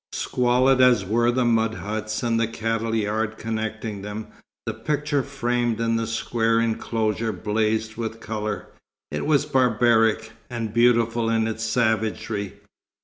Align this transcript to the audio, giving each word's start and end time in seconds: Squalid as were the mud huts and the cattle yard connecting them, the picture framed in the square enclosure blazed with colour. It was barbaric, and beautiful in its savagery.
Squalid 0.13 0.81
as 0.81 1.05
were 1.05 1.29
the 1.29 1.45
mud 1.45 1.75
huts 1.75 2.23
and 2.23 2.39
the 2.39 2.47
cattle 2.47 2.95
yard 2.95 3.37
connecting 3.37 4.01
them, 4.01 4.25
the 4.65 4.73
picture 4.73 5.21
framed 5.21 5.79
in 5.79 5.95
the 5.95 6.07
square 6.07 6.59
enclosure 6.59 7.31
blazed 7.31 7.97
with 7.97 8.19
colour. 8.19 8.65
It 9.11 9.27
was 9.27 9.45
barbaric, 9.45 10.31
and 10.49 10.73
beautiful 10.73 11.29
in 11.29 11.45
its 11.45 11.63
savagery. 11.63 12.55